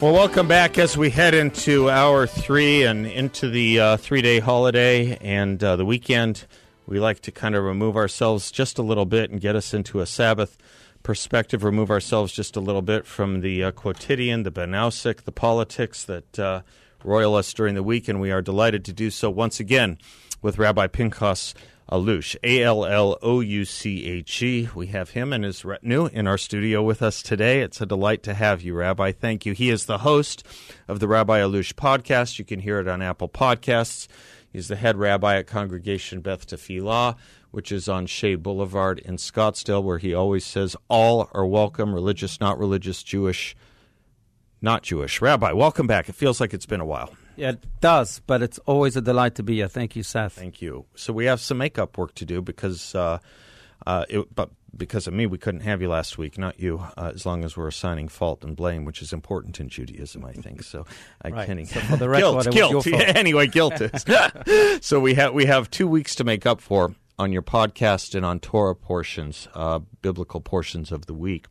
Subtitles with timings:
[0.00, 4.40] Well, welcome back as we head into hour three and into the uh, three day
[4.40, 6.46] holiday and uh, the weekend.
[6.86, 10.00] We like to kind of remove ourselves just a little bit and get us into
[10.00, 10.56] a Sabbath
[11.02, 16.02] perspective, remove ourselves just a little bit from the uh, quotidian, the banausic, the politics
[16.04, 16.62] that uh,
[17.04, 18.08] roil us during the week.
[18.08, 19.98] And we are delighted to do so once again
[20.40, 21.52] with Rabbi Pinchas
[21.90, 24.68] Allouche, A L L O U C H E.
[24.74, 27.62] We have him and his retinue in our studio with us today.
[27.62, 29.10] It's a delight to have you, Rabbi.
[29.12, 29.54] Thank you.
[29.54, 30.46] He is the host
[30.86, 32.38] of the Rabbi Allouche podcast.
[32.38, 34.06] You can hear it on Apple Podcasts.
[34.52, 37.16] He's the head rabbi at Congregation Beth Tefillah,
[37.50, 42.40] which is on Shea Boulevard in Scottsdale, where he always says all are welcome, religious,
[42.40, 43.56] not religious, Jewish,
[44.60, 45.20] not Jewish.
[45.20, 46.08] Rabbi, welcome back.
[46.08, 47.10] It feels like it's been a while.
[47.40, 49.68] It does, but it's always a delight to be here.
[49.68, 50.34] Thank you, Seth.
[50.34, 50.86] Thank you.
[50.94, 53.18] So we have some makeup work to do because, uh,
[53.86, 56.78] uh, it, but because of me, we couldn't have you last week, not you.
[56.96, 60.32] Uh, as long as we're assigning fault and blame, which is important in Judaism, I
[60.32, 60.62] think.
[60.62, 60.86] So
[61.22, 61.46] I right.
[61.46, 61.66] can.
[61.66, 62.86] So for the record, guilt, guilt.
[62.86, 64.04] Yeah, anyway, guilt is.
[64.84, 68.24] so we have we have two weeks to make up for on your podcast and
[68.24, 71.46] on Torah portions, uh, biblical portions of the week.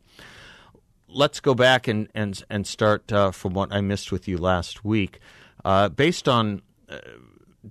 [1.08, 4.84] Let's go back and and and start uh, from what I missed with you last
[4.84, 5.20] week.
[5.64, 6.98] Uh, based on uh,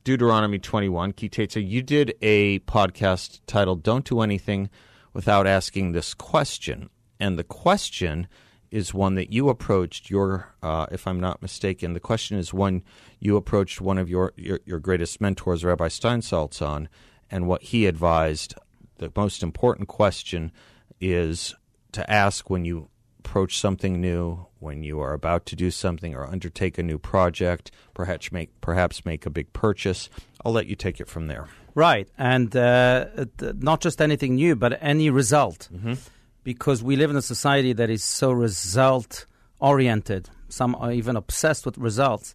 [0.04, 4.70] Deuteronomy 21, Kitetsa, you did a podcast titled Don't Do Anything
[5.14, 6.90] Without Asking This Question.
[7.20, 8.28] And the question
[8.72, 12.84] is one that you approached your, uh, if I'm not mistaken, the question is one
[13.20, 16.88] you approached one of your, your, your greatest mentors, Rabbi Steinsaltz, on,
[17.32, 18.54] and what he advised.
[18.98, 20.52] The most important question
[21.02, 21.56] is
[21.94, 22.90] to ask when you
[23.30, 27.70] approach something new, when you are about to do something or undertake a new project,
[27.94, 30.10] perhaps make perhaps make a big purchase.
[30.44, 31.48] I'll let you take it from there.
[31.76, 33.06] Right, and uh,
[33.40, 35.94] not just anything new, but any result, mm-hmm.
[36.44, 39.28] because we live in a society that is so result
[39.60, 40.32] oriented.
[40.50, 42.34] Some are even obsessed with results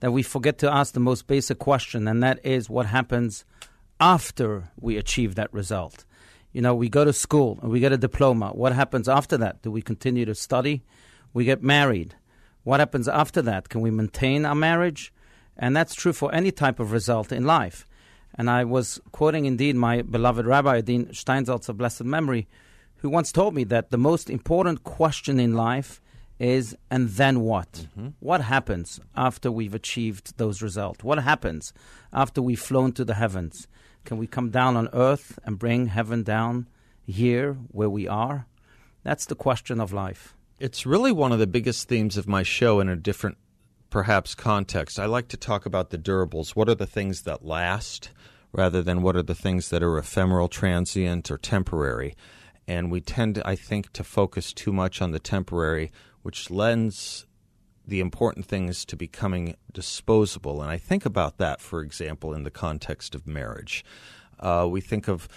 [0.00, 3.44] that we forget to ask the most basic question, and that is what happens
[4.00, 6.04] after we achieve that result.
[6.52, 8.50] You know, we go to school and we get a diploma.
[8.50, 9.62] What happens after that?
[9.62, 10.82] Do we continue to study?
[11.32, 12.14] We get married.
[12.64, 13.68] What happens after that?
[13.68, 15.12] Can we maintain our marriage?
[15.56, 17.86] And that's true for any type of result in life.
[18.34, 22.48] And I was quoting indeed my beloved Rabbi Adin Steinsaltz of blessed memory,
[22.96, 26.00] who once told me that the most important question in life
[26.38, 27.72] is and then what?
[27.72, 28.08] Mm-hmm.
[28.20, 31.04] What happens after we've achieved those results?
[31.04, 31.72] What happens
[32.12, 33.68] after we've flown to the heavens?
[34.04, 36.68] Can we come down on earth and bring heaven down
[37.06, 38.46] here where we are?
[39.02, 40.34] That's the question of life.
[40.58, 43.38] It's really one of the biggest themes of my show in a different,
[43.90, 44.98] perhaps, context.
[44.98, 46.50] I like to talk about the durables.
[46.50, 48.10] What are the things that last
[48.52, 52.14] rather than what are the things that are ephemeral, transient, or temporary?
[52.68, 55.90] And we tend, I think, to focus too much on the temporary,
[56.22, 57.26] which lends
[57.86, 60.62] the important things to becoming disposable.
[60.62, 63.84] And I think about that, for example, in the context of marriage.
[64.38, 65.28] Uh, we think of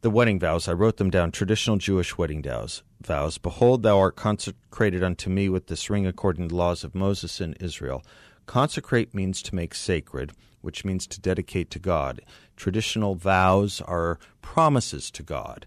[0.00, 0.68] the wedding vows.
[0.68, 2.82] I wrote them down traditional Jewish wedding vows.
[3.00, 3.38] vows.
[3.38, 7.40] Behold, thou art consecrated unto me with this ring according to the laws of Moses
[7.40, 8.04] in Israel.
[8.46, 12.20] Consecrate means to make sacred, which means to dedicate to God.
[12.56, 15.66] Traditional vows are promises to God.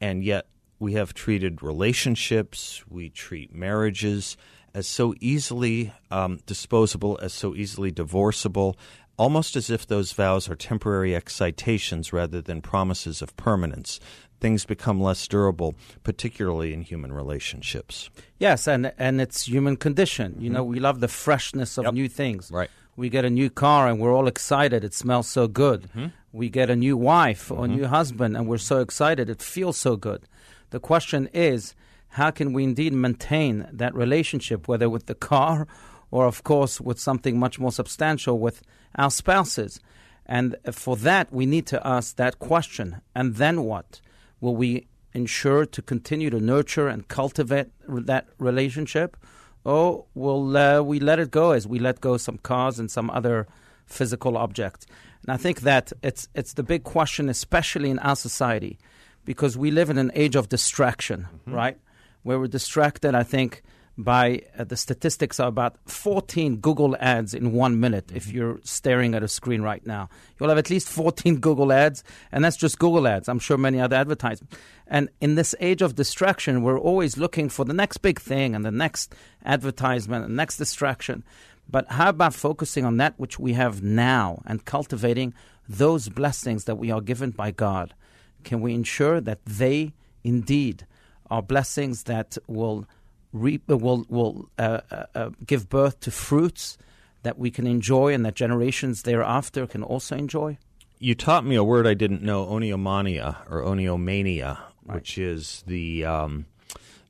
[0.00, 0.46] And yet,
[0.78, 4.36] we have treated relationships, we treat marriages
[4.74, 8.76] as so easily um, disposable, as so easily divorceable,
[9.16, 14.00] almost as if those vows are temporary excitations rather than promises of permanence.
[14.40, 18.08] Things become less durable, particularly in human relationships.
[18.38, 20.36] Yes, and and it's human condition.
[20.38, 20.54] You Mm-hmm.
[20.54, 21.94] know, we love the freshness of Yep.
[21.94, 22.50] new things.
[22.50, 22.70] Right.
[22.96, 24.82] We get a new car and we're all excited.
[24.84, 25.82] It smells so good.
[25.90, 26.06] Mm-hmm.
[26.32, 29.28] We get a new wife or a new husband and we're so excited.
[29.28, 30.22] It feels so good.
[30.70, 31.74] The question is,
[32.10, 35.66] how can we indeed maintain that relationship, whether with the car
[36.10, 38.62] or, of course, with something much more substantial with
[38.96, 39.80] our spouses?
[40.26, 43.00] And for that, we need to ask that question.
[43.14, 44.00] And then what?
[44.40, 49.16] Will we ensure to continue to nurture and cultivate that relationship?
[49.64, 53.10] Or will uh, we let it go as we let go some cars and some
[53.10, 53.46] other
[53.86, 54.86] physical objects?
[55.22, 58.78] And I think that it's, it's the big question, especially in our society,
[59.24, 61.78] because we live in an age of distraction, right?
[62.22, 63.62] Where we're distracted, I think,
[63.96, 68.16] by uh, the statistics are about 14 Google ads in one minute Mm-hmm.
[68.16, 70.08] if you're staring at a screen right now.
[70.38, 72.02] You'll have at least 14 Google ads,
[72.32, 73.28] and that's just Google ads.
[73.28, 74.56] I'm sure many other advertisements.
[74.86, 78.64] And in this age of distraction, we're always looking for the next big thing and
[78.64, 79.14] the next
[79.44, 81.24] advertisement and next distraction.
[81.68, 85.34] But how about focusing on that which we have now and cultivating
[85.68, 87.94] those blessings that we are given by God?
[88.42, 89.92] Can we ensure that they
[90.24, 90.86] indeed
[91.30, 92.86] are blessings that will
[93.32, 96.76] reap, uh, will will uh, uh, uh, give birth to fruits
[97.22, 100.58] that we can enjoy and that generations thereafter can also enjoy?
[100.98, 106.46] You taught me a word I didn't know, oniomania or oniomania, which is the um,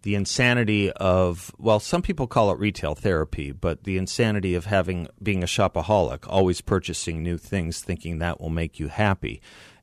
[0.02, 5.08] the insanity of well, some people call it retail therapy, but the insanity of having
[5.22, 9.40] being a shopaholic, always purchasing new things, thinking that will make you happy.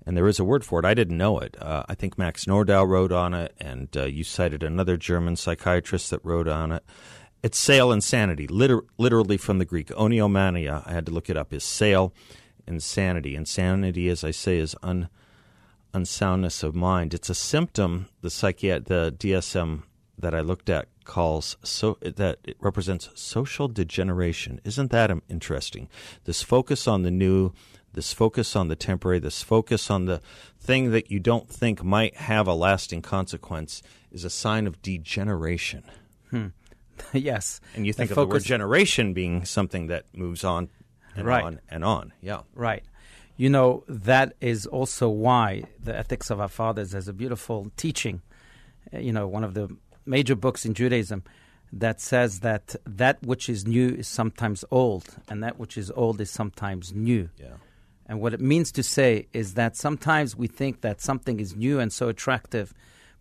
[0.08, 0.86] And there is a word for it.
[0.86, 1.62] I didn't know it.
[1.62, 6.12] Uh, I think Max Nordau wrote on it, and uh, you cited another German psychiatrist
[6.12, 6.86] that wrote on it.
[7.44, 9.90] It's sale insanity, liter- literally from the Greek.
[9.90, 12.14] Oniomania, I had to look it up, is sale
[12.66, 13.36] insanity.
[13.36, 15.10] Insanity, as I say, is un,
[15.94, 17.14] unsoundness of mind.
[17.14, 19.84] It's a symptom the psychiat- the DSM
[20.18, 24.62] that I looked at calls so that it represents social degeneration.
[24.64, 25.90] Isn't that interesting?
[26.24, 27.52] This focus on the new,
[27.98, 30.22] this focus on the temporary, this focus on the
[30.60, 35.84] thing that you don't think might have a lasting consequence is a sign of degeneration.
[37.12, 37.60] yes.
[37.74, 40.70] And you think The of the word generation being something that moves on
[41.16, 41.44] and Right.
[41.44, 42.14] on and on.
[42.22, 42.42] Yeah.
[42.54, 42.84] Right.
[43.36, 48.22] You know, that is also why the Ethics of Our Fathers has a beautiful teaching.
[48.94, 51.24] Uh, You know, one of the major books in Judaism
[51.74, 56.22] that says that that which is new is sometimes old, and that which is old
[56.22, 57.30] is sometimes new.
[57.40, 57.58] Yeah.
[58.08, 61.80] And what it means to say is that sometimes we think that something is new
[61.80, 62.74] and so attractive,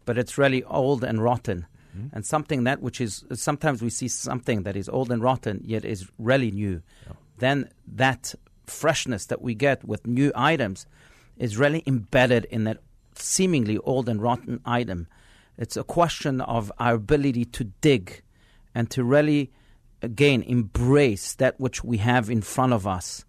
[0.04, 1.66] but it's really old and rotten.
[1.96, 2.14] Mm-hmm.
[2.14, 5.84] And something that which is sometimes we see something that is old and rotten yet
[5.84, 6.82] is really new.
[7.38, 8.34] Then that
[8.66, 10.86] freshness that we get with new items
[11.36, 12.78] is really embedded in that
[13.14, 15.08] seemingly old and rotten item.
[15.58, 18.22] It's a question of our ability to dig
[18.74, 19.50] and to really
[20.02, 23.24] again embrace that which we have in front of us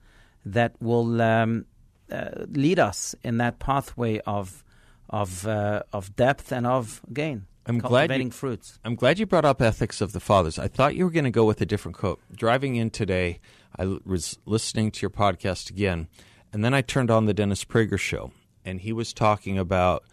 [0.53, 1.65] that will um,
[2.11, 4.63] uh, lead us in that pathway of
[5.09, 7.45] of uh, of depth and of gain.
[7.65, 8.79] I'm glad you- cultivating fruits.
[8.83, 10.57] I'm glad you brought up ethics of the fathers.
[10.57, 12.19] I thought you were going to go with a different quote.
[12.33, 13.39] Driving in today,
[13.77, 16.07] I was listening to your podcast again,
[16.53, 18.31] and then I turned on the Dennis Prager show,
[18.63, 20.03] and he was talking about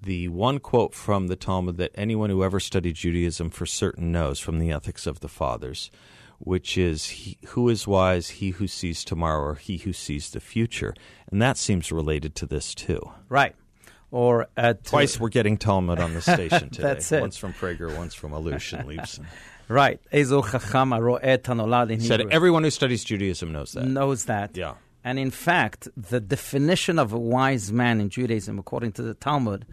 [0.00, 4.38] the one quote from the Talmud that anyone who ever studied Judaism for certain knows
[4.38, 5.90] from the ethics of the fathers,
[6.38, 10.40] which is he, who is wise, he who sees tomorrow or he who sees the
[10.40, 10.94] future.
[11.30, 13.00] And that seems related to this too.
[13.28, 13.54] Right.
[14.10, 16.82] Or at Twice we're getting Talmud on the station today.
[16.82, 17.20] That's it.
[17.20, 19.26] Once from Prager, once from Aleutian Leibsohn.
[19.68, 20.00] right.
[20.12, 23.84] Ezo chacham haro'eh tanolad in Said everyone who studies Judaism knows that.
[23.84, 24.56] knows that.
[24.56, 24.74] Yeah.
[25.02, 29.64] And in fact, the definition of a wise man in Judaism, according to the Talmud,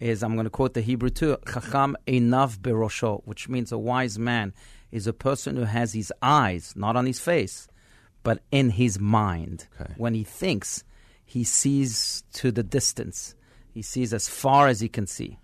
[0.00, 4.18] is I'm going to quote the Hebrew too, Chacham einav berosho, which means a wise
[4.18, 4.52] man
[4.92, 7.66] is a person who has his eyes not on his face,
[8.22, 9.66] but in his mind.
[9.80, 9.94] Okay.
[9.96, 10.84] When he thinks,
[11.24, 13.34] he sees to the distance.
[13.72, 15.38] He sees as far as he can see.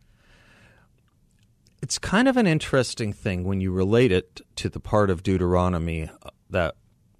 [1.80, 6.10] It's kind of an interesting thing when you relate it to the part of Deuteronomy
[6.22, 6.74] uh, that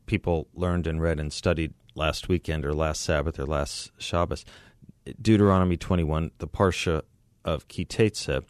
[0.06, 4.44] people learned and read and studied last weekend or last Sabbath or last Shabbos.
[5.20, 7.02] Deuteronomy 21, the Parsha
[7.44, 8.44] of Kitetse,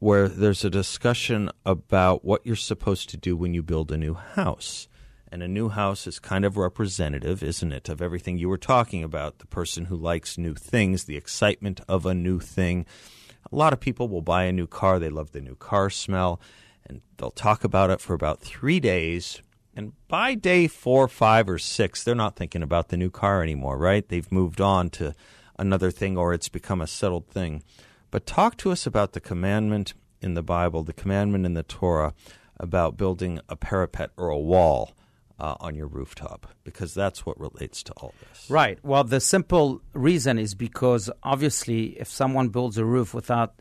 [0.00, 4.14] where there's a discussion about what you're supposed to do when you build a new
[4.14, 4.88] house.
[5.30, 9.04] And a new house is kind of representative, isn't it, of everything you were talking
[9.04, 12.86] about the person who likes new things, the excitement of a new thing.
[13.52, 16.40] A lot of people will buy a new car, they love the new car smell,
[16.86, 19.42] and they'll talk about it for about three days.
[19.76, 23.76] And by day four, five, or six, they're not thinking about the new car anymore,
[23.76, 24.08] right?
[24.08, 25.14] They've moved on to
[25.58, 27.62] another thing or it's become a settled thing.
[28.10, 32.14] But talk to us about the commandment in the Bible, the commandment in the Torah
[32.58, 34.92] about building a parapet or a wall
[35.38, 38.50] uh, on your rooftop, because that's what relates to all this.
[38.50, 38.78] Right.
[38.84, 43.54] Well, the simple reason is because obviously, if someone builds a roof without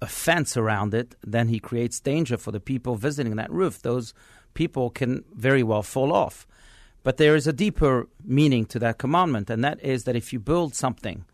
[0.00, 3.82] a fence around it, then he creates danger for the people visiting that roof.
[3.82, 4.14] Those
[4.54, 6.46] people can very well fall off.
[7.02, 10.38] But there is a deeper meaning to that commandment, and that is that if you
[10.38, 11.24] build something,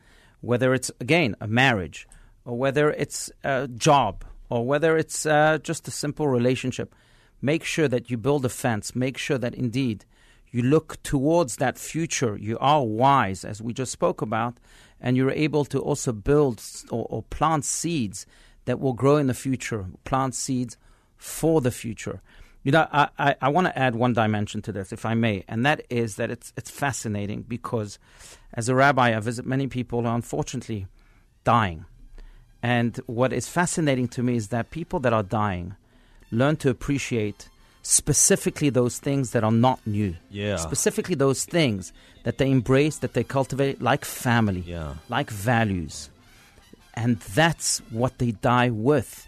[0.40, 2.06] whether it's, again, a marriage,
[2.44, 6.94] or whether it's a job, or whether it's uh, just a simple relationship,
[7.40, 8.94] make sure that you build a fence.
[8.94, 10.04] Make sure that indeed
[10.50, 12.36] you look towards that future.
[12.36, 14.58] You are wise, as we just spoke about,
[15.00, 18.26] and you're able to also build or, or plant seeds
[18.66, 19.86] that will grow in the future.
[20.04, 20.76] Plant seeds
[21.16, 22.20] for the future.
[22.62, 25.44] You know, I, I, I want to add one dimension to this, if I may,
[25.48, 27.98] and that is that it's it's fascinating because
[28.54, 30.86] as a rabbi, I visit many people who are unfortunately
[31.44, 31.84] dying.
[32.64, 35.75] And what is fascinating to me is that people that are dying
[36.30, 37.50] learn to appreciate
[37.83, 40.14] specifically those things that are not new.
[40.30, 40.56] Yeah.
[40.56, 41.92] Specifically those things
[42.23, 44.94] that they embrace, that they cultivate, like family, Yeah.
[45.11, 46.09] like values.
[46.94, 49.26] And that's what they die with.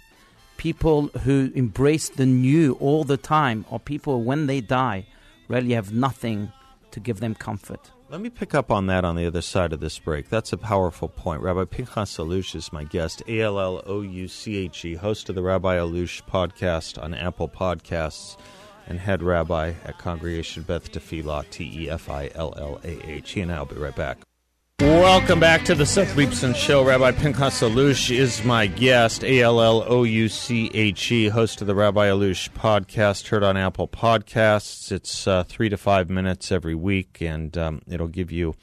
[0.57, 5.05] People who embrace the new all the time are people when they die
[5.49, 6.51] really have nothing
[6.93, 7.91] to give them comfort.
[8.09, 10.29] Let me pick up on that on the other side of this break.
[10.29, 11.43] That's a powerful point.
[11.43, 15.29] Rabbi Pinchas Allouche is my guest, A L L O U C H E, host
[15.29, 18.37] of the Rabbi Allouche podcast on Apple Podcasts,
[18.87, 23.33] and head rabbi at Congregation Beth Tefillah, T E F I L L A H.
[23.33, 24.26] He and I will be right back.
[24.79, 26.85] Welcome back to the Seth Leibsohn Show.
[26.85, 31.63] Rabbi Pinchas Allouche is my guest, A L L O U C H E, host
[31.63, 34.93] of the Rabbi Allouche podcast, heard on Apple Podcasts.
[34.93, 38.55] It's uh, three to five minutes every week, and um, it'll give you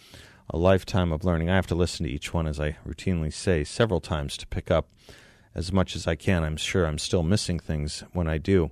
[0.51, 1.49] a lifetime of learning.
[1.49, 4.69] I have to listen to each one, as I routinely say, several times to pick
[4.69, 4.89] up
[5.55, 6.43] as much as I can.
[6.43, 8.69] I'm sure I'm still missing things when I do.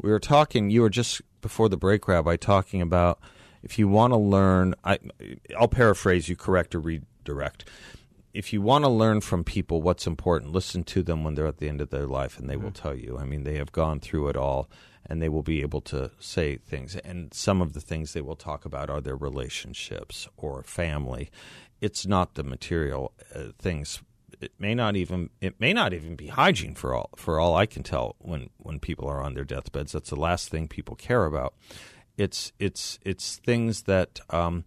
[0.00, 3.18] We were talking, you were just before the break, Rabbi, talking about
[3.62, 4.98] if you want to learn, I,
[5.58, 7.68] I'll paraphrase you, correct or redirect.
[8.32, 11.56] If you want to learn from people what's important, listen to them when they're at
[11.56, 13.16] the end of their life, and they will tell you.
[13.18, 14.68] I mean, they have gone through it all,
[15.06, 16.96] and they will be able to say things.
[16.96, 21.30] And some of the things they will talk about are their relationships or family.
[21.80, 24.02] It's not the material uh, things
[24.40, 27.66] it may not even it may not even be hygiene for all for all I
[27.66, 29.92] can tell when when people are on their deathbeds.
[29.92, 31.54] That's the last thing people care about.
[32.16, 34.64] It's it's it's things that um,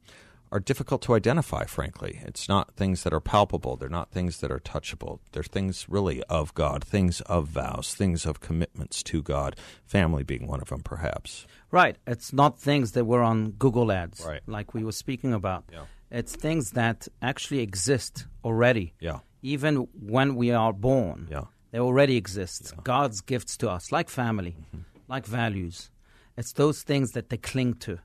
[0.52, 1.66] are difficult to identify.
[1.66, 3.76] Frankly, it's not things that are palpable.
[3.76, 5.20] They're not things that are touchable.
[5.32, 9.56] They're things really of God, things of vows, things of commitments to God.
[9.86, 11.46] Family being one of them, perhaps.
[11.72, 11.98] Right.
[12.08, 14.42] It's not things that were on Google ads, Right.
[14.48, 15.66] like we were speaking about.
[15.72, 15.86] Yeah.
[16.12, 18.94] It's things that actually exist already.
[19.00, 19.20] Yeah.
[19.44, 21.46] Even when we are born, Yeah.
[21.72, 22.74] they already exist.
[22.84, 24.82] God's gifts to us, like family, Mm-hmm.
[25.08, 25.92] like values.
[26.40, 28.00] It's those things that they cling to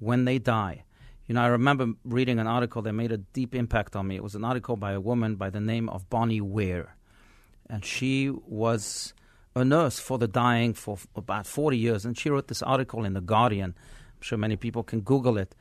[0.00, 0.82] when they die.
[1.28, 4.16] You know, I remember reading an article that made a deep impact on me.
[4.16, 6.96] It was an article by a woman by the name of Bonnie Ware.
[7.70, 9.14] And she was
[9.54, 12.04] a nurse for the dying for f- about 40 years.
[12.04, 13.74] And she wrote this article in The Guardian.
[13.76, 15.54] I'm sure many people can Google it.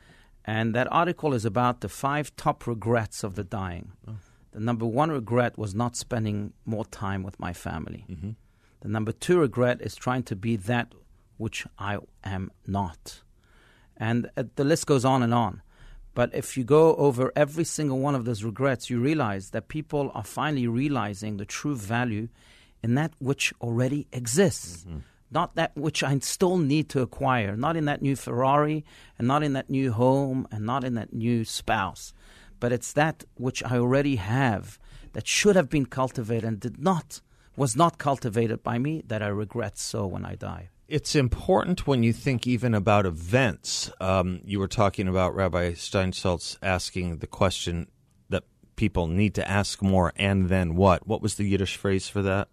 [0.43, 3.91] And that article is about the five top regrets of the dying.
[4.07, 4.15] Oh.
[4.53, 8.05] The number one regret was not spending more time with my family.
[8.09, 8.31] Mm-hmm.
[8.81, 10.93] The number two regret is trying to be that
[11.37, 13.21] which I am not.
[13.95, 15.61] And uh, the list goes on and on.
[16.13, 20.11] But if you go over every single one of those regrets, you realize that people
[20.15, 22.27] are finally realizing the true value
[22.81, 24.85] in that which already exists.
[25.29, 28.85] Not that which I still need to acquire, not in that new Ferrari,
[29.19, 32.13] and not in that new home, and not in that new spouse,
[32.59, 34.79] but it's that which I already have
[35.13, 37.21] that should have been cultivated and did not,
[37.55, 40.69] was not cultivated by me that I regret so when I die.
[40.87, 43.91] It's important when you think even about events.
[43.99, 47.87] Um, you were talking about Rabbi Steinsaltz asking the question
[48.29, 48.45] that
[48.77, 51.05] people need to ask more, and then what?
[51.05, 52.47] What was the Yiddish phrase for that?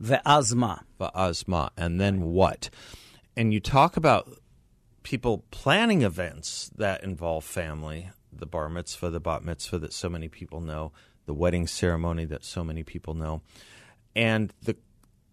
[0.00, 0.82] Ve'azma.
[1.00, 2.70] Va'azma, and then what?
[3.36, 4.38] And you talk about
[5.02, 10.28] people planning events that involve family, the bar mitzvah, the bat mitzvah that so many
[10.28, 10.92] people know,
[11.26, 13.42] the wedding ceremony that so many people know.
[14.14, 14.76] And the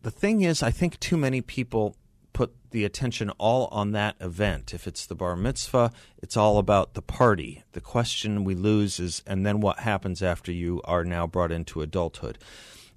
[0.02, 1.96] the thing is, I think too many people
[2.38, 4.72] put the attention all on that event.
[4.72, 5.92] If it's the bar mitzvah,
[6.22, 7.64] it's all about the party.
[7.72, 11.82] The question we lose is, and then what happens after you are now brought into
[11.82, 12.38] adulthood?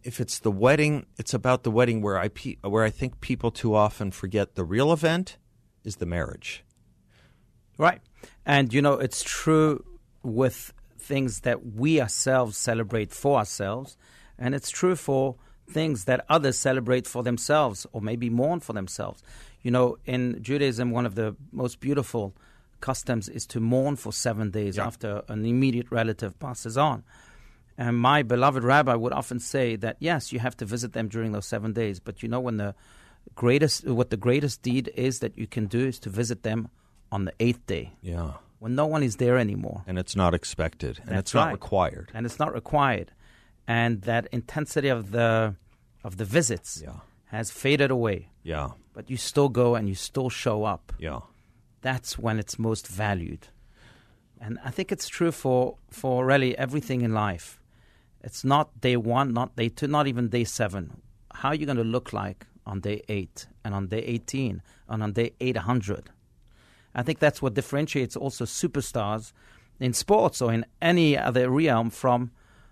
[0.02, 3.50] If it's the wedding, it's about the wedding where I pe- where I think people
[3.50, 5.38] too often forget the real event
[5.85, 6.62] is the marriage.
[7.78, 8.02] Right.
[8.44, 9.82] And, you know, it's true
[10.23, 13.97] with things that we ourselves celebrate for ourselves,
[14.38, 15.37] and it's true for
[15.71, 19.23] things that others celebrate for themselves or maybe mourn for themselves.
[19.62, 22.35] You know, in Judaism, one of the most beautiful
[22.81, 27.05] customs is to mourn for seven days after an immediate relative passes on.
[27.77, 31.33] And my beloved rabbi would often say that yes, you have to visit them during
[31.33, 32.75] those seven days, but you know when the
[33.35, 36.69] greatest what the greatest deed is that you can do is to visit them
[37.12, 38.33] on the eighth day Yeah.
[38.59, 39.83] when no one is there anymore.
[39.87, 42.11] And it's not expected, and That's it's not required.
[42.15, 43.12] And it's not required.
[43.67, 45.55] And that intensity of the
[46.04, 47.00] of the visits Yeah.
[47.26, 48.28] has faded away.
[48.42, 48.71] Yeah.
[48.92, 50.92] But you still go and you still show up.
[50.99, 51.21] Yeah.
[51.83, 53.49] That's when it's most valued.
[54.40, 57.61] And I think it's true for, for really everything in life.
[58.23, 61.00] It's not day one, not day two, not even day seven.
[61.33, 65.02] How are you going to look like on day eight and on day 18 and
[65.02, 66.11] on day 800.
[66.95, 69.33] I think that's what differentiates also superstars
[69.78, 72.30] in sports or in any other realm from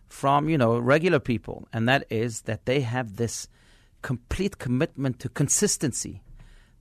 [0.09, 3.49] from you know regular people, and that is that they have this
[4.03, 6.23] complete commitment to consistency.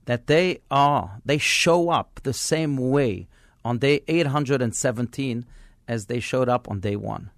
[0.06, 3.28] That they are they show up the same way
[3.64, 5.44] on day 817
[5.86, 7.30] as they showed up on day one.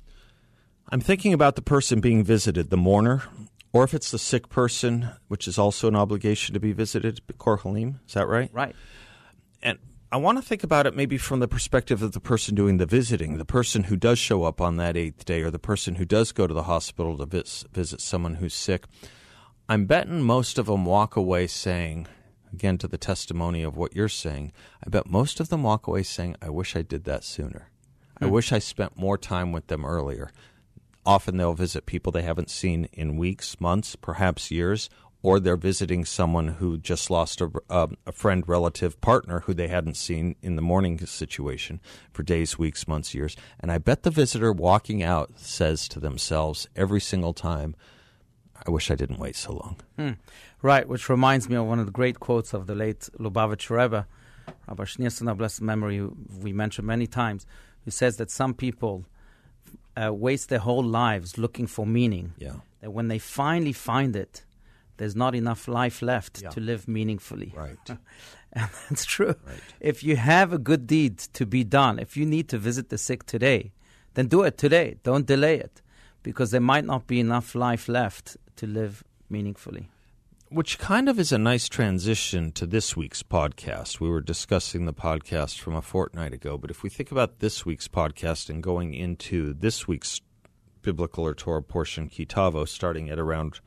[0.93, 3.23] I'm thinking about the person being visited, the mourner,
[3.73, 7.97] or if it's the sick person, which is also an obligation to be visited, Korhalim.
[8.07, 8.51] Is that right?
[8.53, 8.75] Right.
[9.63, 9.79] And
[10.13, 12.87] I want to think about it maybe from the perspective of the person doing the
[12.87, 16.05] visiting, the person who does show up on that eighth day, or the person who
[16.05, 18.87] does go to the hospital to vis- visit someone who's sick.
[19.69, 22.09] I'm betting most of them walk away saying,
[22.53, 24.53] again, to the testimony of what you're saying,
[24.85, 27.71] I bet most of them walk away saying, I wish I did that sooner.
[28.21, 28.33] I hmm.
[28.33, 30.33] wish I spent more time with them earlier.
[31.07, 34.91] Often they'll visit people they haven't seen in weeks, months, perhaps years,
[35.23, 39.69] or they're visiting someone who just lost a, uh, a friend, relative, partner who they
[39.69, 41.81] hadn't seen in the mourning situation
[42.13, 43.37] for days, weeks, months, years.
[43.59, 47.77] And I bet the visitor walking out says to themselves every single time,
[48.67, 49.77] I wish I didn't wait so long.
[49.97, 50.13] Hmm.
[50.63, 54.07] Right, which reminds me of one of the great quotes of the late Lubavitch Rebbe,
[54.69, 56.07] Rabbi Schneerson, blessed memory,
[56.41, 57.47] we mentioned many times,
[57.85, 59.07] who says that some people
[59.97, 62.35] uh, waste their whole lives looking for meaning.
[62.39, 62.57] Yeah.
[62.81, 64.45] That when they finally find it,
[65.01, 66.51] there's not enough life left Yeah.
[66.51, 67.53] to live meaningfully.
[67.57, 67.79] Right.
[68.53, 69.35] And that's true.
[69.47, 69.63] Right.
[69.79, 72.99] If you have a good deed to be done, if you need to visit the
[72.99, 73.71] sick today,
[74.15, 74.97] then do it today.
[75.05, 75.83] Don't delay it
[76.25, 79.89] because there might not be enough life left to live meaningfully.
[80.49, 84.01] Which kind of is a nice transition to this week's podcast.
[84.01, 87.65] We were discussing the podcast from a fortnight ago, but if we think about this
[87.65, 90.21] week's podcast and going into this week's
[90.83, 93.61] biblical or Torah portion, Kitavo, starting at around,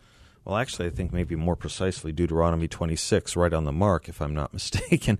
[0.45, 4.33] well, actually, I think maybe more precisely Deuteronomy 26, right on the mark, if I'm
[4.33, 5.19] not mistaken.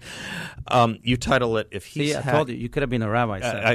[0.68, 3.01] Um, you title it, If He's See, I Ha- told you, you could have been
[3.03, 3.39] a rabbi.
[3.39, 3.56] Seth.
[3.65, 3.72] I,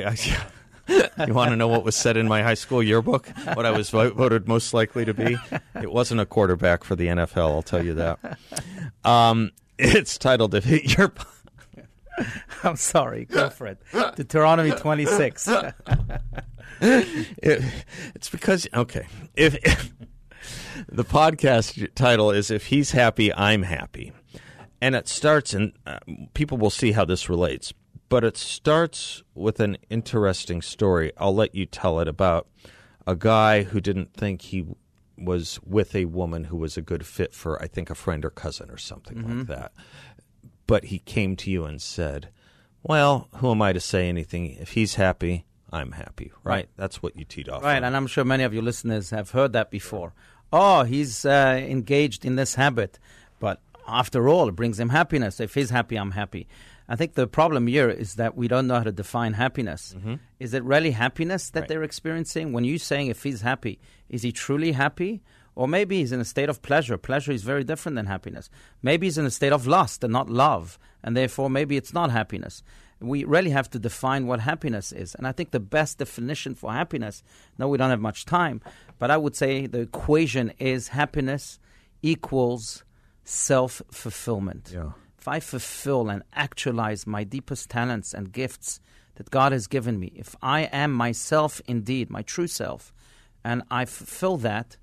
[0.90, 3.28] I, you want to know what was said in my high school yearbook?
[3.54, 5.36] What I was vo- voted most likely to be?
[5.80, 7.50] It wasn't a quarterback for the NFL.
[7.50, 8.18] I'll tell you that.
[9.04, 10.66] Um, it's titled "If
[10.98, 11.12] Your
[12.64, 13.26] I'm sorry.
[13.26, 13.78] Go for it.
[14.16, 15.48] Deuteronomy 26.
[16.80, 17.62] it,
[18.14, 19.92] it's because okay if, if
[20.88, 24.12] the podcast title is if he's happy i'm happy.
[24.80, 25.98] And it starts and uh,
[26.34, 27.72] people will see how this relates
[28.08, 31.12] but it starts with an interesting story.
[31.18, 32.48] I'll let you tell it about
[33.06, 34.64] a guy who didn't think he
[35.16, 38.30] was with a woman who was a good fit for i think a friend or
[38.30, 39.72] cousin or something like that.
[40.68, 42.28] But he came to you and said
[42.82, 44.46] well who am i to say anything?
[44.46, 46.68] If he's happy i'm happy right, Right.
[46.76, 47.84] that's what you teed off Right, on.
[47.84, 50.12] and I'm sure many of your listeners have heard that before.
[50.52, 52.98] Oh, he's uh, engaged in this habit,
[53.38, 55.40] but after all, it brings him happiness.
[55.40, 56.46] If he's happy, I'm happy.
[56.88, 59.94] I think the problem here is that we don't know how to define happiness.
[60.40, 61.68] Is it really happiness that Right.
[61.68, 62.54] they're experiencing?
[62.54, 63.78] When you're saying if he's happy,
[64.08, 65.20] is he truly happy?
[65.54, 66.96] Or maybe he's in a state of pleasure.
[66.96, 68.48] Pleasure is very different than happiness.
[68.82, 72.10] Maybe he's in a state of lust and not love, and therefore maybe it's not
[72.10, 72.62] happiness.
[73.00, 75.14] We really have to define what happiness is.
[75.14, 77.22] And I think the best definition for happiness,
[77.56, 78.60] no, we don't have much time,
[78.98, 81.60] but I would say the equation is happiness
[82.02, 82.84] equals
[83.24, 84.70] self fulfillment.
[84.74, 84.90] Yeah.
[85.18, 88.80] If I fulfill and actualize my deepest talents and gifts
[89.16, 92.92] that God has given me, if I am myself indeed, my true self,
[93.44, 94.76] and I fulfill that,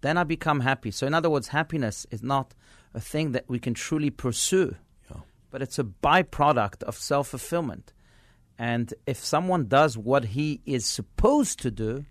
[0.00, 0.90] then I become happy.
[0.90, 2.54] So, in other words, happiness is not
[2.92, 4.76] a thing that we can truly pursue.
[5.54, 7.92] But it's a byproduct of self fulfillment.
[8.58, 12.06] And if someone does what he is supposed to do,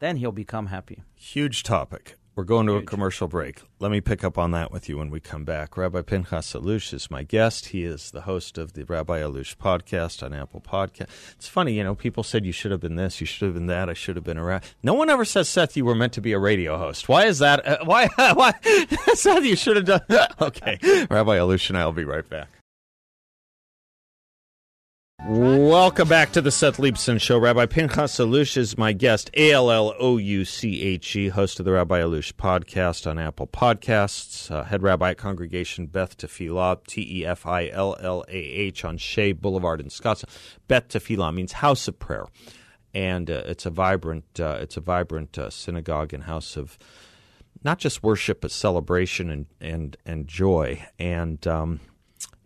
[0.00, 1.04] then he'll become happy.
[1.14, 2.16] Huge topic.
[2.34, 3.62] We're going to a commercial break.
[3.78, 5.76] Let me pick up on that with you when we come back.
[5.76, 7.66] Rabbi Pinchas Allouche is my guest.
[7.66, 11.10] He is the host of the Rabbi Allouche podcast on Apple Podcast.
[11.36, 13.68] It's funny, you know, people said you should have been this, you should have been
[13.68, 14.64] that, I should have been around.
[14.82, 17.08] No one ever says, Seth, you were meant to be a radio host.
[17.08, 17.64] Why is that?
[17.64, 18.08] Uh, why?
[18.34, 18.52] Why?
[19.14, 20.00] Seth, you should have done.
[20.08, 20.34] that.
[20.42, 20.76] okay.
[21.08, 22.48] Rabbi Allouche and I will be right back.
[25.26, 27.38] Welcome back to the Seth Leibsohn Show.
[27.38, 31.58] Rabbi Pinchas Allouche is my guest, A L L O U C H E, host
[31.58, 36.86] of the Rabbi Allouche podcast on Apple Podcasts, uh, head rabbi at Congregation Beth Tefillah,
[36.86, 40.28] T E F I L L A H, on Shea Boulevard in Scottsdale.
[40.68, 42.26] Beth Tefillah means house of prayer,
[42.92, 46.76] and uh, it's a vibrant, uh, it's a vibrant uh, synagogue and house of
[47.64, 50.84] not just worship but celebration and and and joy.
[50.98, 51.80] And um,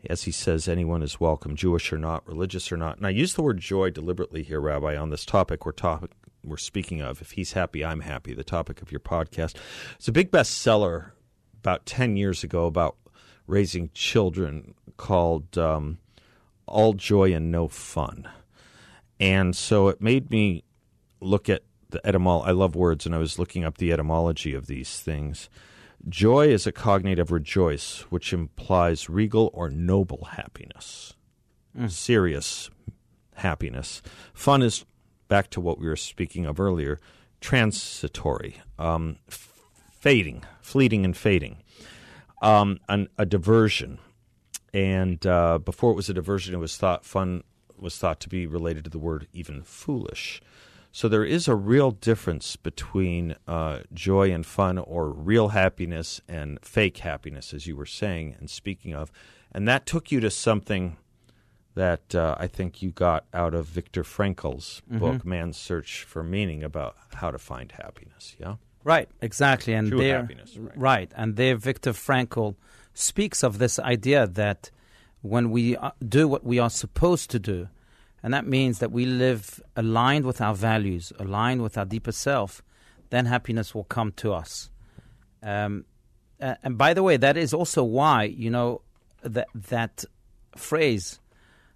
[0.07, 2.97] as he says, anyone is welcome, Jewish or not, religious or not.
[2.97, 6.11] And I use the word joy deliberately here, Rabbi, on this topic we're topic
[6.45, 7.21] we're speaking of.
[7.21, 8.33] If he's happy, I'm happy.
[8.35, 9.57] The topic of your podcast.
[9.97, 11.11] It's a big bestseller
[11.59, 12.97] about ten years ago about
[13.47, 15.99] raising children called um,
[16.67, 18.29] All Joy and No Fun.
[19.19, 20.63] And so it made me
[21.21, 22.49] look at the etymology.
[22.49, 25.49] I love words, and I was looking up the etymology of these things.
[26.07, 31.15] Joy is a cognate of rejoice, which implies regal or noble happiness,
[31.77, 31.91] mm.
[31.91, 32.71] serious
[33.35, 34.03] happiness.
[34.35, 34.85] Fun is,
[35.29, 37.01] back to what we were speaking of earlier,
[37.41, 41.63] transitory, um, fading, fleeting and fading,
[42.43, 43.99] um, an, a diversion.
[44.73, 47.43] And uh, before it was a diversion, it was thought fun
[47.77, 50.41] was thought to be related to the word even foolish.
[50.91, 56.59] So there is a real difference between uh, joy and fun, or real happiness and
[56.63, 59.13] fake happiness, as you were saying and speaking of.
[59.53, 60.97] And that took you to something
[61.75, 64.99] that uh, I think you got out of Viktor Frankl's mm-hmm.
[64.99, 68.35] book, Man's Search for Meaning, about how to find happiness.
[68.41, 68.57] Yeah.
[68.83, 69.09] Right.
[69.21, 69.75] Exactly.
[69.75, 70.57] And True there, happiness.
[70.57, 70.79] Right.
[70.79, 71.13] right.
[71.15, 72.57] And there, Viktor Frankl
[72.95, 74.71] speaks of this idea that
[75.23, 77.69] when we uh, do what we are supposed to do,
[78.23, 82.63] and that means that we live aligned with our values, aligned with our deeper self,
[83.11, 84.71] then happiness will come to us.
[85.43, 85.85] Um,
[86.41, 88.83] and by the way, that is also why, you know,
[89.23, 90.05] that, that
[90.57, 91.21] phrase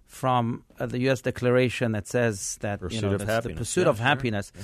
[0.05, 1.21] from uh, the U.S.
[1.21, 4.05] Declaration that says that pursuit you know, the, pursuit yeah, of sure.
[4.05, 4.51] happiness.
[4.55, 4.63] Yeah.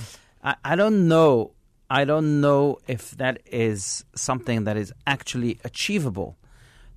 [0.63, 1.53] I, I don't know.
[1.89, 6.37] I don't know if that is something that is actually achievable.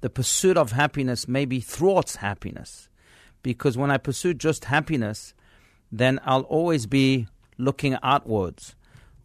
[0.03, 2.88] The pursuit of happiness maybe thwarts happiness
[3.42, 5.35] because when I pursue just happiness,
[5.90, 7.26] then I'll always be
[7.59, 8.74] looking outwards.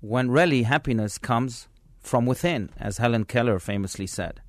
[0.02, 1.68] When really happiness comes
[2.00, 4.42] from within, as Helen Keller famously said.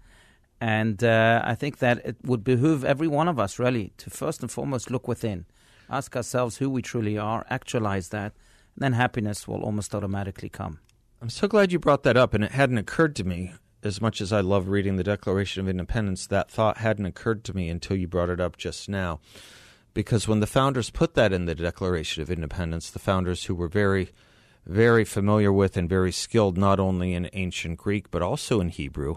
[0.61, 4.43] And uh, I think that it would behoove every one of us really to first
[4.43, 5.47] and foremost look within,
[5.89, 8.33] ask ourselves who we truly are, actualize that,
[8.75, 10.81] and then happiness will almost automatically come.
[11.23, 13.55] I'm so glad you brought that up, and it hadn't occurred to me.
[13.83, 17.55] As much as I love reading the Declaration of Independence, that thought hadn't occurred to
[17.55, 19.21] me until you brought it up just now
[19.99, 23.67] because when the founders put that in the Declaration of Independence, the founders who were
[23.67, 24.11] very,
[24.65, 29.17] very familiar with and very skilled not only in ancient Greek but also in Hebrew,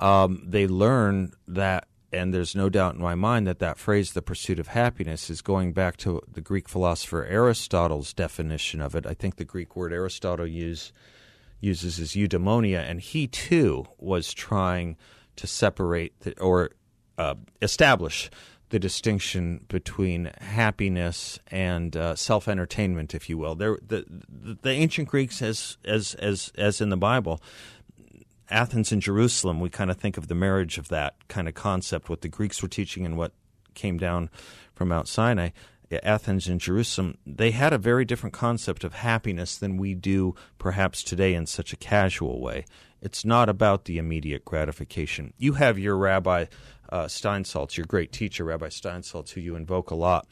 [0.00, 4.20] um, they learned that, and there's no doubt in my mind that that phrase, the
[4.20, 9.06] pursuit of happiness, is going back to the Greek philosopher Aristotle's definition of it.
[9.06, 10.92] I think the Greek word Aristotle use,
[11.62, 14.96] uses is eudaimonia, and he too was trying
[15.36, 16.72] to separate the, or
[17.16, 18.30] uh, establish
[18.70, 23.54] the distinction between happiness and uh, self entertainment, if you will.
[23.54, 24.04] There, the,
[24.62, 27.40] the, ancient Greeks, as as as as in the Bible,
[28.50, 32.08] Athens and Jerusalem, we kind of think of the marriage of that kind of concept,
[32.08, 33.32] what the Greeks were teaching and what
[33.74, 34.30] came down
[34.74, 35.50] from Mount Sinai.
[36.02, 41.02] Athens and Jerusalem, they had a very different concept of happiness than we do perhaps
[41.02, 42.64] today in such a casual way.
[43.00, 45.32] It's not about the immediate gratification.
[45.36, 46.46] You have your rabbi
[46.92, 50.26] uh, Steinsaltz, your great teacher, Rabbi Steinsaltz, who you invoke a lot.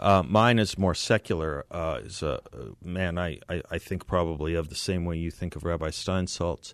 [0.00, 1.66] Uh, mine is more secular.
[1.70, 2.40] Uh, is a
[2.82, 6.72] man I, I, I, think probably of the same way you think of Rabbi Steinsaltz.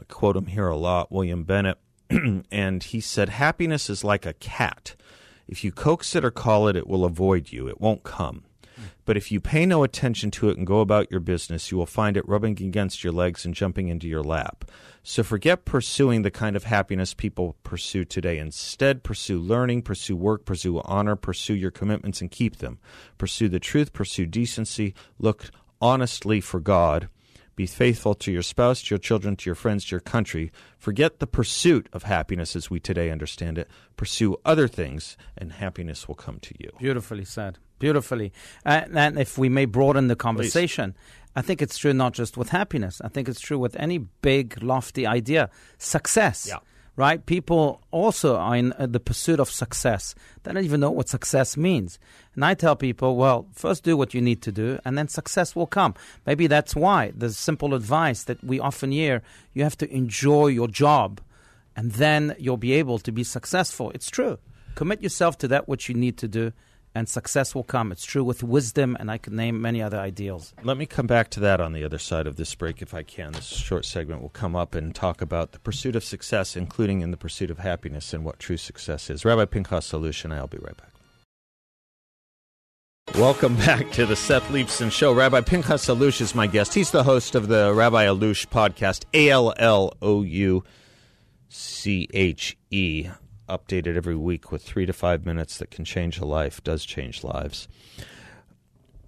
[0.00, 1.78] I quote him here a lot, William Bennett,
[2.50, 4.96] and he said, "Happiness is like a cat.
[5.48, 7.68] If you coax it or call it, it will avoid you.
[7.68, 8.44] It won't come."
[9.06, 11.86] But if you pay no attention to it and go about your business, you will
[11.86, 14.70] find it rubbing against your legs and jumping into your lap.
[15.02, 18.38] So forget pursuing the kind of happiness people pursue today.
[18.38, 22.78] Instead, pursue learning, pursue work, pursue honor, pursue your commitments and keep them.
[23.16, 27.08] Pursue the truth, pursue decency, look honestly for God.
[27.56, 30.52] Be faithful to your spouse, to your children, to your friends, to your country.
[30.78, 33.68] Forget the pursuit of happiness as we today understand it.
[33.96, 36.70] Pursue other things, and happiness will come to you.
[36.78, 37.58] Beautifully said.
[37.78, 38.32] Beautifully.
[38.64, 41.30] Uh, and if we may broaden the conversation, Please.
[41.34, 43.00] I think it's true not just with happiness.
[43.02, 45.50] I think it's true with any big, lofty idea.
[45.78, 46.46] Success.
[46.48, 46.58] Yeah.
[46.96, 47.24] Right?
[47.26, 50.14] People also are in uh, the pursuit of success.
[50.42, 51.98] They don't even know what success means.
[52.34, 55.54] And I tell people, well, first do what you need to do, and then success
[55.54, 55.94] will come.
[56.26, 60.68] Maybe that's why the simple advice that we often hear you have to enjoy your
[60.68, 61.20] job,
[61.76, 63.90] and then you'll be able to be successful.
[63.90, 64.38] It's true.
[64.74, 66.52] Commit yourself to that which you need to do,
[66.96, 67.92] and success will come.
[67.92, 70.54] It's true with wisdom, and I could name many other ideals.
[70.62, 73.02] Let me come back to that on the other side of this break if I
[73.02, 73.32] can.
[73.32, 77.10] This short segment will come up and talk about the pursuit of success, including in
[77.10, 79.26] the pursuit of happiness and what true success is.
[79.26, 80.92] Rabbi Pinchas Allouche, and I'll be right back.
[83.14, 85.12] Welcome back to the Seth Leibsohn Show.
[85.12, 86.72] Rabbi Pinchas Allouche is my guest.
[86.72, 90.64] He's the host of the Rabbi Allouche podcast, A L L O U
[91.50, 93.10] C H E
[93.48, 97.24] updated every week with three to five minutes that can change a life, does change
[97.24, 97.68] lives.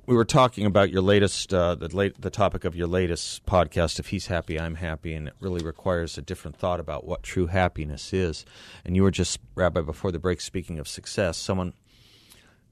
[0.09, 3.99] we were talking about your latest, uh, the late, the topic of your latest podcast.
[3.99, 7.47] If he's happy, I'm happy, and it really requires a different thought about what true
[7.47, 8.47] happiness is.
[8.87, 11.75] And you were just, Rabbi, before the break, speaking of success, someone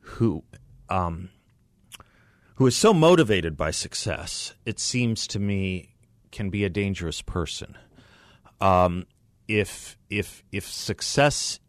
[0.00, 0.44] who,
[0.88, 1.29] um,
[2.55, 5.90] who is so motivated by success, it seems to me,
[6.33, 7.76] can be a dangerous person.
[8.62, 9.05] Um,
[9.48, 11.61] if if if success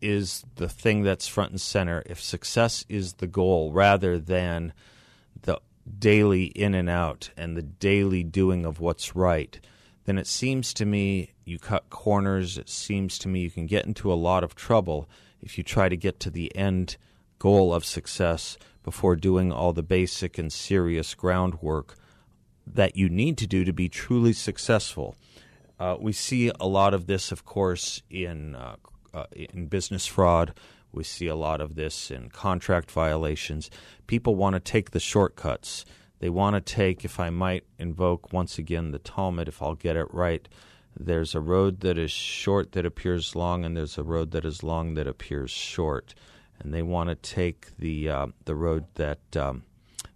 [0.00, 4.72] is the thing that's front and center, if success is the goal rather than
[5.42, 5.58] the
[5.98, 9.60] daily in and out and the daily doing of what's right,
[10.04, 12.58] then it seems to me you cut corners.
[12.58, 15.08] It seems to me you can get into a lot of trouble
[15.40, 16.96] if you try to get to the end
[17.38, 21.96] goal of success before doing all the basic and serious groundwork
[22.66, 25.16] that you need to do to be truly successful.
[25.78, 28.76] Uh, we see a lot of this, of course, in uh,
[29.12, 30.54] uh, in business fraud.
[30.92, 33.70] We see a lot of this in contract violations.
[34.06, 35.84] People want to take the shortcuts.
[36.20, 39.96] They want to take, if I might invoke once again the Talmud, if I'll get
[39.96, 40.48] it right,
[40.98, 44.62] there's a road that is short that appears long, and there's a road that is
[44.62, 46.14] long that appears short.
[46.60, 49.64] And they want to take the uh, the road that um,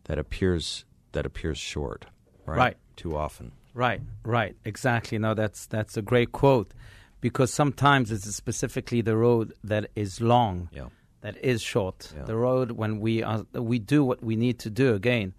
[0.05, 2.07] that appears that appears short,
[2.47, 2.57] right?
[2.57, 2.77] Right.
[2.97, 3.53] Too often.
[3.74, 5.18] Right, right, exactly.
[5.18, 6.72] No, that's that's a great quote,
[7.20, 10.88] because sometimes it's specifically the road that is long, Yeah.
[11.20, 12.12] that is short.
[12.16, 12.24] Yeah.
[12.24, 15.35] The road when we are we do what we need to do again,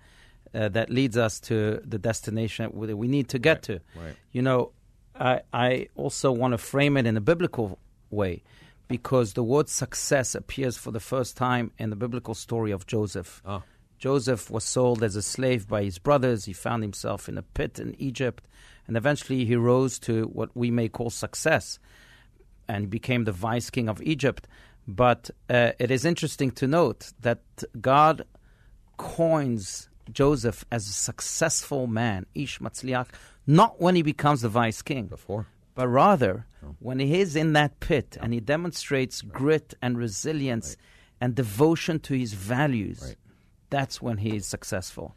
[0.54, 3.80] uh, that leads us to the destination that we need to get to.
[3.96, 4.16] right.
[4.32, 4.72] You know,
[5.20, 7.78] I I also want to frame it in a biblical
[8.10, 8.42] way,
[8.88, 13.42] because the word success appears for the first time in the biblical story of Joseph.
[13.46, 13.64] Oh.
[14.00, 16.46] Joseph was sold as a slave by his brothers.
[16.46, 18.48] He found himself in a pit in Egypt,
[18.88, 21.80] and eventually he rose to what we may call success
[22.68, 24.48] and became the vice king of Egypt.
[24.88, 27.42] But uh, it is interesting to note that
[27.82, 28.24] God
[28.98, 33.08] coins Joseph as a successful man, Ish Matzliach,
[33.46, 35.46] not when he becomes the vice king Before.
[35.76, 36.46] but rather
[36.80, 40.76] when he is in that pit and he demonstrates grit and resilience
[41.22, 43.16] and devotion to his values, Right.
[43.70, 45.16] That's when he is successful.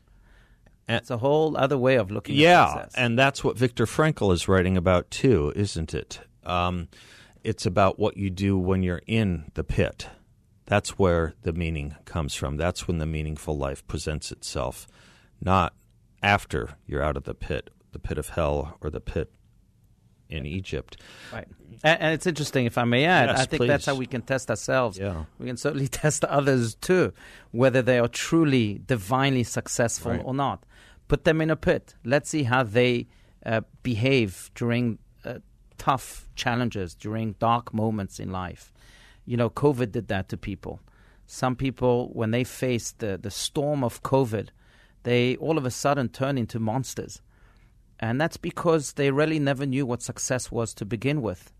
[0.88, 4.32] And- it's a whole other way of looking at Yeah, and that's what Viktor Frankl
[4.32, 6.20] is writing about too, isn't it?
[6.44, 6.88] Um,
[7.42, 10.08] it's about what you do when you're in the pit.
[10.66, 12.56] That's where the meaning comes from.
[12.56, 14.86] That's when the meaningful life presents itself,
[15.40, 15.74] not
[16.22, 19.30] after you're out of the pit, the pit of hell or the pit
[20.32, 20.96] in Egypt.
[21.32, 21.46] Right.
[21.84, 24.22] And, and it's interesting, if I may add, Yes, I think that's how we can
[24.22, 24.98] test ourselves.
[24.98, 25.24] Yeah.
[25.38, 27.12] We can certainly test others too,
[27.50, 30.22] whether they are truly divinely successful Right.
[30.24, 30.64] or not.
[31.08, 31.94] Put them in a pit.
[32.04, 33.08] Let's see how they
[33.44, 35.38] uh, behave during uh,
[35.78, 38.72] tough challenges, during dark moments in life.
[39.26, 40.80] You know, COVID did that to people.
[41.26, 44.48] Some people, when they faced the, the storm of COVID,
[45.04, 47.20] they all of a sudden turned into monsters.
[48.02, 51.52] And that's because they really never knew what success was to begin with.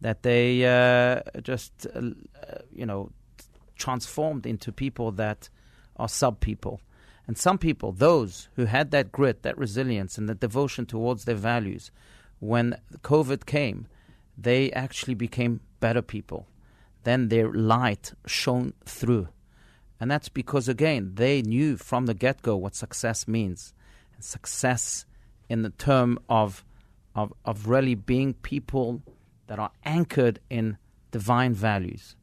[0.00, 2.00] That they uh, just, uh,
[2.74, 3.12] you know,
[3.76, 5.50] transformed into people that
[5.96, 6.80] are sub people.
[7.26, 11.36] And some people, those who had that grit, that resilience, and that devotion towards their
[11.36, 11.90] values,
[12.40, 13.86] when COVID came,
[14.36, 16.48] they actually became better people.
[17.04, 19.28] Then their light shone through.
[20.00, 23.74] And that's because, again, they knew from the get go what success means.
[24.14, 25.04] And success
[25.48, 26.64] in the term of,
[27.14, 29.02] of, of really being people
[29.46, 30.78] that are anchored in
[31.10, 32.16] divine values.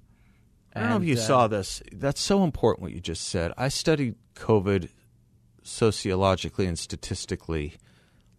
[0.75, 1.81] I don't know if you uh, saw this.
[1.91, 3.53] That's so important what you just said.
[3.57, 4.89] I studied COVID
[5.63, 7.75] sociologically and statistically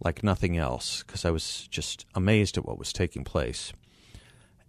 [0.03, 3.73] like nothing else because I was just amazed at what was taking place.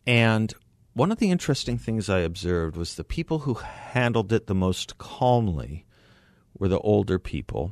[0.06, 0.54] And
[0.94, 4.98] one of the interesting things I observed was the people who handled it the most
[4.98, 5.86] calmly
[6.58, 7.72] were the older people,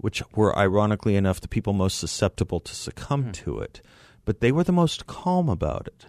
[0.00, 3.30] which were ironically enough the people most susceptible to succumb hmm.
[3.32, 3.80] to it.
[4.24, 6.06] But they were the most calm about it.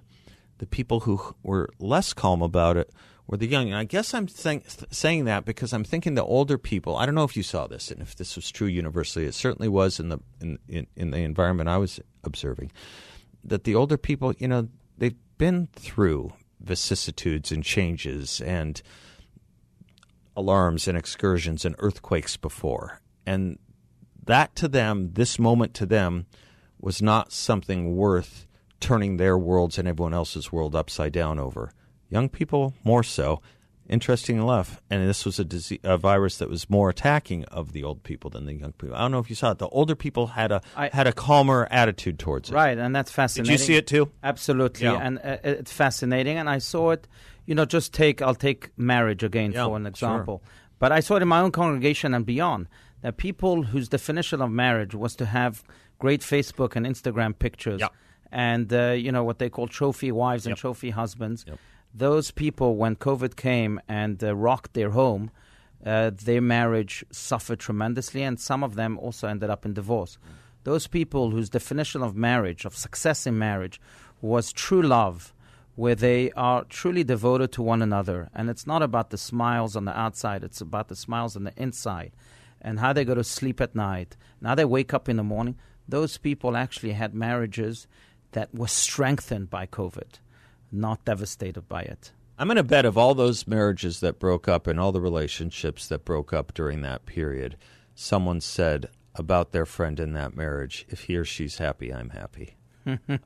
[0.57, 2.91] The people who were less calm about it
[3.27, 3.67] were the young.
[3.67, 6.97] And I guess I'm saying, saying that because I'm thinking the older people.
[6.97, 9.25] I don't know if you saw this and if this was true universally.
[9.25, 12.71] It certainly was in the in, in, in the environment I was observing.
[13.43, 18.81] That the older people, you know, they've been through vicissitudes and changes and
[20.35, 23.01] alarms and excursions and earthquakes before.
[23.25, 23.57] And
[24.25, 26.25] that to them, this moment to them,
[26.79, 28.45] was not something worth
[28.79, 31.71] turning their worlds and everyone else's world upside down over.
[32.09, 33.41] Young people, more so.
[33.89, 37.83] Interesting enough, and this was a, disease, a virus that was more attacking of the
[37.83, 38.95] old people than the young people.
[38.95, 39.57] I don't know if you saw it.
[39.57, 42.53] The older people had a I- had a calmer attitude towards it.
[42.53, 43.51] Right, and that's fascinating.
[43.51, 44.09] Did you see it too?
[44.23, 44.97] Absolutely, Yeah.
[45.01, 46.37] and uh, it's fascinating.
[46.37, 47.05] And I saw it.
[47.45, 49.89] You know, just take I'll take marriage again Yeah, for an sure.
[49.89, 50.43] example.
[50.79, 52.67] But I saw it in my own congregation and beyond
[53.01, 55.63] that people whose definition of marriage was to have
[55.99, 57.93] great Facebook and Instagram pictures Yep.
[58.31, 60.57] and uh, you know what they call trophy wives and Yep.
[60.59, 61.45] trophy husbands.
[61.47, 61.57] Yep.
[61.93, 65.29] Those people, when COVID came and uh, rocked their home,
[65.85, 70.17] uh, their marriage suffered tremendously, and some of them also ended up in divorce.
[70.63, 73.81] Those people whose definition of marriage, of success in marriage,
[74.21, 75.33] was true love,
[75.75, 78.29] where they are truly devoted to one another.
[78.33, 81.53] And it's not about the smiles on the outside, it's about the smiles on the
[81.57, 82.11] inside
[82.61, 85.23] and how they go to sleep at night, and how they wake up in the
[85.23, 85.57] morning.
[85.87, 87.87] Those people actually had marriages
[88.31, 90.19] that were strengthened by COVID,
[90.71, 92.11] not devastated by it.
[92.37, 95.87] I'm going to bet of all those marriages that broke up and all the relationships
[95.87, 97.57] that broke up during that period,
[97.93, 102.55] someone said about their friend in that marriage, if he or she's happy, I'm happy.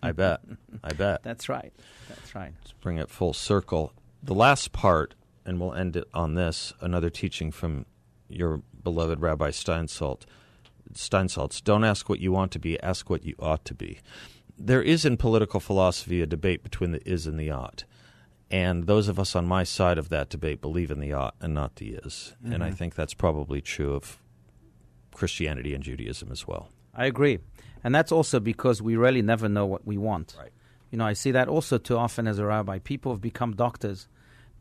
[0.02, 0.42] I bet.
[0.84, 1.22] I bet.
[1.24, 1.72] That's right.
[2.10, 2.52] That's right.
[2.60, 3.94] Let's bring it full circle.
[4.22, 7.86] The last part, and we'll end it on this another teaching from
[8.28, 10.26] your beloved Rabbi Steinsaltz.
[10.94, 14.00] Steinsaltz, don't ask what you want to be, ask what you ought to be.
[14.58, 17.84] There is in political philosophy a debate between the is and the ought.
[18.52, 21.54] And those of us on my side of that debate believe in the ought and
[21.54, 22.36] not the is.
[22.44, 22.76] And I mm-hmm.
[22.76, 24.20] think that's probably true of
[25.14, 26.70] Christianity and Judaism as well.
[26.94, 27.40] I agree.
[27.84, 30.36] And that's also because we really never know what we want.
[30.38, 30.52] Right.
[30.92, 32.80] You know, I see that also too often as a rabbi.
[32.80, 34.08] People have become doctors,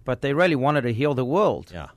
[0.04, 1.70] but they really wanted to heal the world.
[1.72, 1.88] Yeah.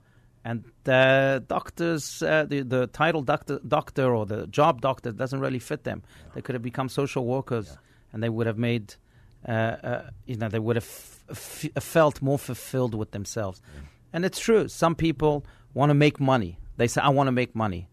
[0.48, 5.58] And the doctors, uh, the, the title doctor, doctor or the job doctor doesn't really
[5.58, 6.02] fit them.
[6.34, 7.76] They could have become social workers
[8.14, 8.94] and they would have made,
[9.46, 10.86] uh, uh, you know, they would have
[11.30, 13.60] f- f- felt more fulfilled with themselves.
[14.14, 14.68] And it's true.
[14.68, 16.58] Some people want to make money.
[16.78, 17.90] They say, I want to make money.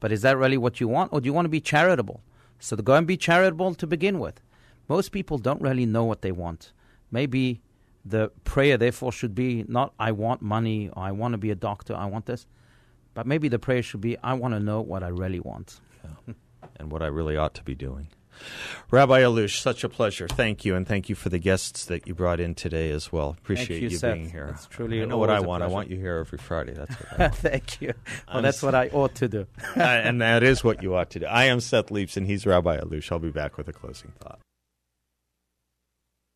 [0.00, 1.12] But is that really what you want?
[1.12, 2.20] Or do you want to be charitable?
[2.58, 4.40] So to go and be charitable to begin with.
[4.88, 6.72] Most people don't really know what they want.
[7.12, 7.60] Maybe
[8.04, 11.54] the prayer, therefore, should be not, I want money, or I want to be a
[11.54, 12.46] doctor, I want this.
[13.14, 15.80] But maybe the prayer should be, I want to know what I really want.
[16.76, 18.08] and what I really ought to be doing.
[18.90, 20.26] Rabbi Allouche, such a pleasure.
[20.26, 23.36] Thank you, and thank you for the guests that you brought in today as well.
[23.38, 24.14] Appreciate you, you, Seth.
[24.14, 24.48] being here.
[24.54, 25.62] It's truly I know what I want.
[25.62, 26.72] I want you here every Friday.
[26.72, 27.34] That's what I want.
[27.36, 27.88] Thank you.
[28.26, 29.46] Well, I'm that's s- what I ought to do.
[29.76, 31.26] And that is what you ought to do.
[31.26, 33.12] I am Seth Leibsohn, and he's Rabbi Allouche.
[33.12, 34.38] I'll be back with a closing thought.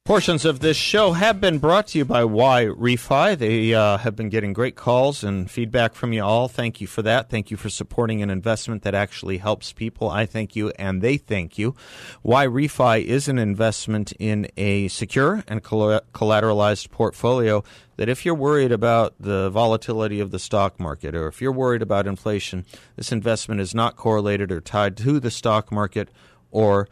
[0.06, 3.36] Portions of this show have been brought to you by YRefy.
[3.36, 6.46] They uh, have been getting great calls and feedback from you all.
[6.46, 7.28] Thank you for that.
[7.28, 10.08] Thank you for supporting an investment that actually helps people.
[10.08, 11.74] I thank you, and they thank you.
[12.24, 17.64] YRefy is an investment in a secure and colla- collateralized portfolio
[17.96, 21.82] that if you're worried about the volatility of the stock market or if you're worried
[21.82, 22.64] about inflation,
[22.94, 26.10] this investment is not correlated or tied to the stock market
[26.52, 26.86] or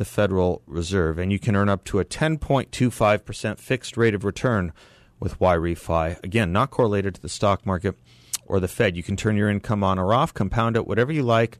[0.00, 4.72] the Federal Reserve, and you can earn up to a 10.25% fixed rate of return
[5.20, 6.18] with YRefy.
[6.24, 7.98] Again, not correlated to the stock market
[8.46, 8.96] or the Fed.
[8.96, 11.58] You can turn your income on or off, compound it, whatever you like,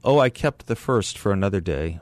[0.03, 2.01] Oh, I kept the first for another day,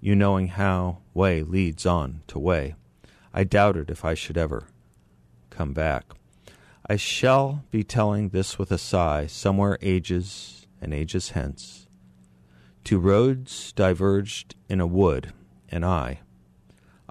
[0.00, 2.74] you knowing how way leads on to way.
[3.34, 4.68] I doubted if I should ever
[5.50, 6.04] come back.
[6.88, 11.86] I shall be telling this with a sigh, somewhere ages and ages hence.
[12.82, 15.32] Two roads diverged in a wood,
[15.68, 16.20] and I,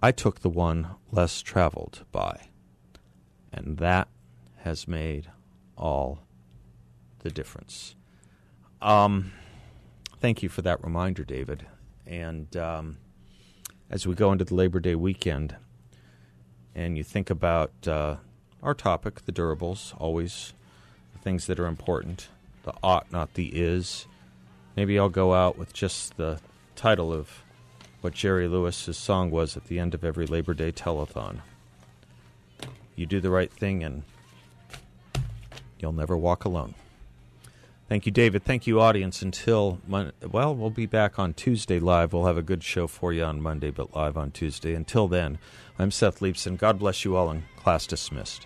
[0.02, 2.50] I took the one less traveled by.
[3.54, 4.08] And that
[4.70, 5.26] has made
[5.76, 6.20] all
[7.20, 7.96] the difference.
[8.84, 9.32] Um,
[10.20, 11.66] thank you for that reminder, David.
[12.06, 12.98] And um,
[13.90, 15.56] as we go into the Labor Day weekend,
[16.76, 18.18] and you think about uh,
[18.62, 20.54] our topic, the durables, always
[21.14, 22.28] the things that are important.
[22.62, 24.06] The ought, not the is.
[24.76, 26.40] Maybe I'll go out with just the
[26.76, 27.44] title of
[28.02, 31.40] what Jerry Lewis's song was at the end of every Labor Day telethon.
[32.96, 34.04] You do the right thing and
[35.82, 36.76] you'll never walk alone.
[37.88, 38.44] Thank you, David.
[38.44, 39.24] Thank you, audience.
[39.24, 42.14] Until, Mon- well, we'll be back on Tuesday live.
[42.14, 44.76] We'll have a good show for you on Monday, but live on Tuesday.
[44.76, 45.40] Until then,
[45.80, 46.58] I'm Seth Leibsohn.
[46.58, 48.46] God bless you all, and class dismissed.